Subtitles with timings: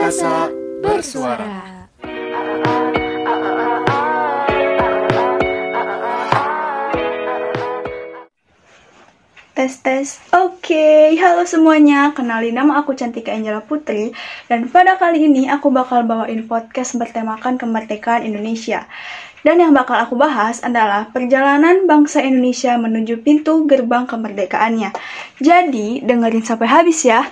[0.00, 0.48] Perkasa
[0.80, 1.60] Bersuara.
[9.52, 10.16] Tes tes.
[10.32, 12.16] Oke, halo semuanya.
[12.16, 14.16] Kenalin nama aku Cantika Angela Putri
[14.48, 18.88] dan pada kali ini aku bakal bawain podcast bertemakan kemerdekaan Indonesia.
[19.44, 24.96] Dan yang bakal aku bahas adalah perjalanan bangsa Indonesia menuju pintu gerbang kemerdekaannya.
[25.44, 27.28] Jadi, dengerin sampai habis ya.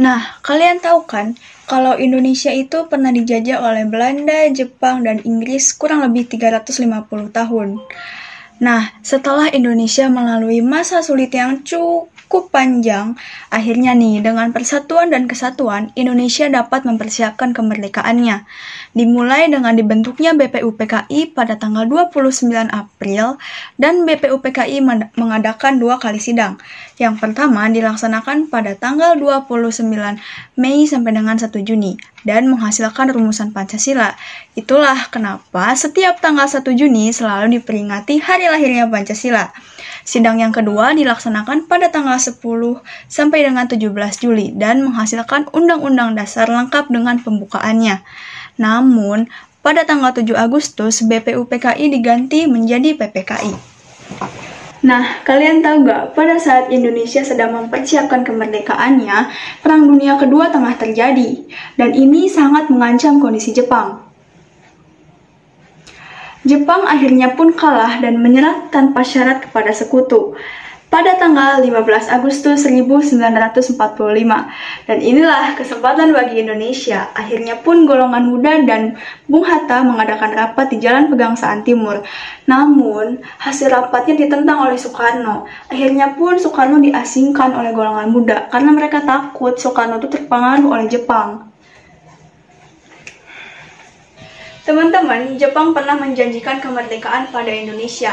[0.00, 1.36] Nah, kalian tahu kan
[1.68, 7.76] kalau Indonesia itu pernah dijajah oleh Belanda, Jepang, dan Inggris kurang lebih 350 tahun.
[8.64, 13.18] Nah, setelah Indonesia melalui masa sulit yang cukup panjang,
[13.50, 18.46] akhirnya nih dengan persatuan dan kesatuan, Indonesia dapat mempersiapkan kemerdekaannya.
[18.94, 23.34] Dimulai dengan dibentuknya BPUPKI pada tanggal 29 April
[23.82, 24.78] dan BPUPKI
[25.18, 26.62] mengadakan dua kali sidang.
[27.02, 29.82] Yang pertama dilaksanakan pada tanggal 29
[30.54, 34.14] Mei sampai dengan 1 Juni dan menghasilkan rumusan Pancasila.
[34.54, 39.50] Itulah kenapa setiap tanggal 1 Juni selalu diperingati hari lahirnya Pancasila.
[40.10, 42.42] Sidang yang kedua dilaksanakan pada tanggal 10
[43.06, 48.02] sampai dengan 17 Juli dan menghasilkan Undang-Undang Dasar lengkap dengan pembukaannya.
[48.58, 49.30] Namun,
[49.62, 53.54] pada tanggal 7 Agustus, BPUPKI diganti menjadi PPKI.
[54.82, 59.30] Nah, kalian tahu gak, pada saat Indonesia sedang mempersiapkan kemerdekaannya,
[59.62, 61.38] Perang Dunia Kedua tengah terjadi,
[61.78, 64.09] dan ini sangat mengancam kondisi Jepang.
[66.50, 70.34] Jepang akhirnya pun kalah dan menyerah tanpa syarat kepada sekutu
[70.90, 73.78] pada tanggal 15 Agustus 1945.
[74.90, 77.14] Dan inilah kesempatan bagi Indonesia.
[77.14, 78.98] Akhirnya pun golongan muda dan
[79.30, 82.02] Bung Hatta mengadakan rapat di Jalan Pegangsaan Timur.
[82.50, 85.46] Namun, hasil rapatnya ditentang oleh Soekarno.
[85.70, 91.49] Akhirnya pun Soekarno diasingkan oleh golongan muda karena mereka takut Soekarno itu terpengaruh oleh Jepang.
[94.60, 98.12] Teman-teman, Jepang pernah menjanjikan kemerdekaan pada Indonesia.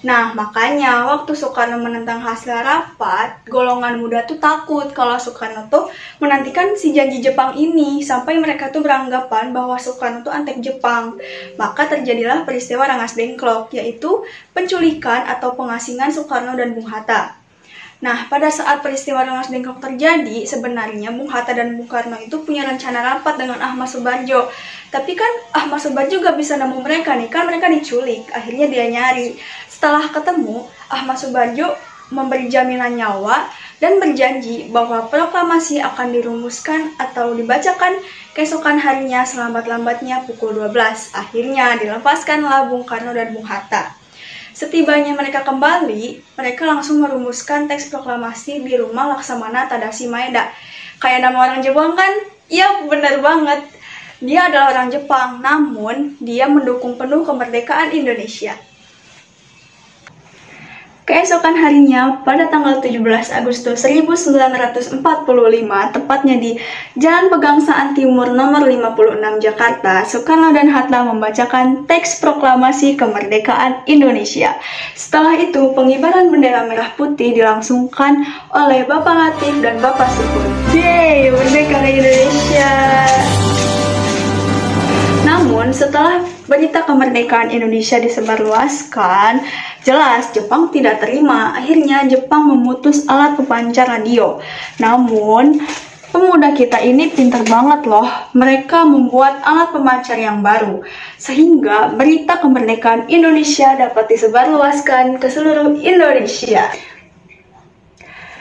[0.00, 5.92] Nah, makanya waktu Soekarno menentang hasil rapat, golongan muda tuh takut kalau Soekarno tuh
[6.22, 11.20] menantikan si janji Jepang ini sampai mereka tuh beranggapan bahwa Soekarno tuh antek Jepang.
[11.60, 14.24] Maka terjadilah peristiwa Rangas Dengklok, yaitu
[14.56, 17.39] penculikan atau pengasingan Soekarno dan Bung Hatta.
[18.00, 22.64] Nah, pada saat peristiwa Rengas Dengklok terjadi, sebenarnya Bung Hatta dan Bung Karno itu punya
[22.64, 24.48] rencana rapat dengan Ahmad Subarjo.
[24.88, 28.24] Tapi kan Ahmad Subarjo gak bisa nemu mereka nih, kan mereka diculik.
[28.32, 29.36] Akhirnya dia nyari.
[29.68, 31.76] Setelah ketemu, Ahmad Subarjo
[32.08, 33.52] memberi jaminan nyawa
[33.84, 38.00] dan berjanji bahwa proklamasi akan dirumuskan atau dibacakan
[38.32, 41.12] keesokan harinya selambat-lambatnya pukul 12.
[41.12, 43.99] Akhirnya dilepaskanlah Bung Karno dan Bung Hatta.
[44.60, 50.52] Setibanya mereka kembali, mereka langsung merumuskan teks proklamasi di rumah Laksamana Tadashi Maeda.
[51.00, 52.12] Kayak nama orang Jepang kan?
[52.52, 53.64] Iya, benar banget.
[54.20, 58.52] Dia adalah orang Jepang, namun dia mendukung penuh kemerdekaan Indonesia.
[61.10, 63.02] Keesokan harinya, pada tanggal 17
[63.34, 65.02] Agustus 1945,
[65.90, 66.54] tepatnya di
[66.94, 74.54] Jalan Pegangsaan Timur nomor 56 Jakarta, Soekarno dan Hatta membacakan teks proklamasi kemerdekaan Indonesia.
[74.94, 78.22] Setelah itu, pengibaran bendera merah putih dilangsungkan
[78.54, 80.46] oleh Bapak Latif dan Bapak Sukun.
[80.70, 82.70] Yeay, merdeka Indonesia!
[85.26, 89.46] Namun, setelah berita kemerdekaan Indonesia disebarluaskan,
[89.86, 91.54] jelas Jepang tidak terima.
[91.54, 94.42] Akhirnya Jepang memutus alat pemancar radio.
[94.82, 95.62] Namun,
[96.10, 98.10] pemuda kita ini pintar banget loh.
[98.34, 100.82] Mereka membuat alat pemancar yang baru.
[101.22, 106.66] Sehingga berita kemerdekaan Indonesia dapat disebarluaskan ke seluruh Indonesia.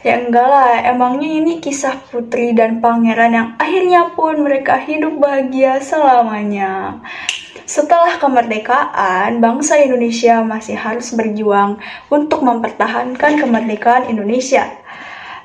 [0.00, 5.76] Ya enggak lah, emangnya ini kisah putri dan pangeran yang akhirnya pun mereka hidup bahagia
[5.84, 7.04] selamanya.
[7.70, 11.78] Setelah kemerdekaan, bangsa Indonesia masih harus berjuang
[12.10, 14.66] untuk mempertahankan kemerdekaan Indonesia.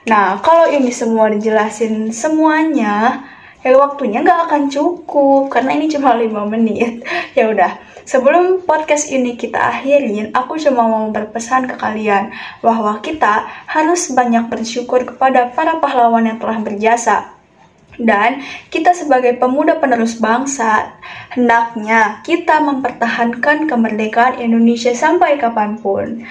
[0.09, 3.21] Nah, kalau ini semua dijelasin semuanya,
[3.61, 7.05] ya waktunya nggak akan cukup karena ini cuma 5 menit.
[7.37, 13.45] ya udah, Sebelum podcast ini kita akhirin, aku cuma mau berpesan ke kalian bahwa kita
[13.69, 17.34] harus banyak bersyukur kepada para pahlawan yang telah berjasa.
[17.95, 20.99] Dan kita sebagai pemuda penerus bangsa,
[21.31, 26.23] hendaknya kita mempertahankan kemerdekaan Indonesia sampai kapan pun.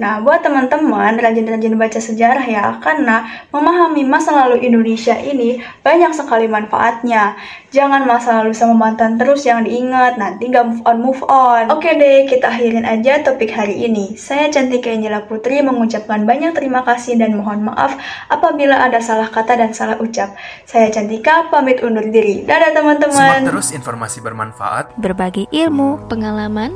[0.00, 6.48] Nah, buat teman-teman rajin-rajin baca sejarah ya, karena memahami masa lalu Indonesia ini banyak sekali
[6.48, 7.36] manfaatnya.
[7.68, 11.68] Jangan masa lalu sama mantan terus yang diingat, nanti gak move on move on.
[11.68, 14.16] Oke deh, kita akhirin aja topik hari ini.
[14.16, 18.00] Saya Cantika Angela Putri mengucapkan banyak terima kasih dan mohon maaf
[18.32, 20.32] apabila ada salah kata dan salah ucap.
[20.64, 22.42] Saya Cantika pamit undur diri.
[22.48, 23.44] Dadah teman-teman.
[23.44, 26.74] Simak terus informasi bermanfaat Berbagi ilmu, pengalaman,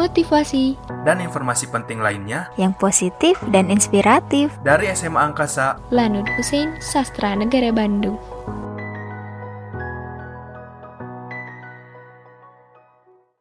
[0.00, 4.48] motivasi, dan informasi penting lainnya yang positif dan inspiratif.
[4.64, 8.16] dari SMA Angkasa Lanud Hussein, Sastra Negara Bandung.